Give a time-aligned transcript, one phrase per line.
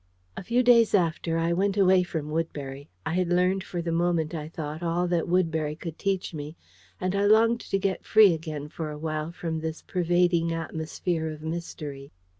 [0.35, 2.89] A few days after, I went away from Woodbury.
[3.05, 6.57] I had learned for the moment, I thought, all that Woodbury could teach me:
[6.99, 11.43] and I longed to get free again for a while from this pervading atmosphere of
[11.43, 12.13] mystery.